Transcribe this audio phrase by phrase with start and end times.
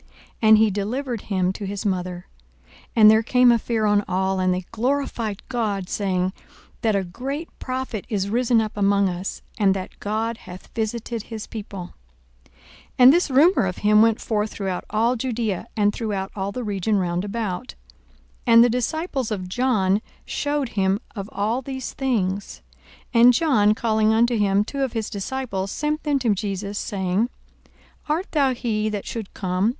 [0.41, 2.25] And he delivered him to his mother.
[2.67, 6.33] 42:007:016 And there came a fear on all: and they glorified God, saying,
[6.81, 11.45] That a great prophet is risen up among us; and, That God hath visited his
[11.45, 11.93] people.
[12.47, 12.51] 42:007:017
[12.97, 16.97] And this rumour of him went forth throughout all Judaea, and throughout all the region
[16.97, 17.75] round about.
[18.47, 22.63] 42:007:018 And the disciples of John shewed him of all these things.
[23.13, 27.29] 42:007:019 And John calling unto him two of his disciples sent them to Jesus, saying,
[28.09, 29.69] Art thou he that should come?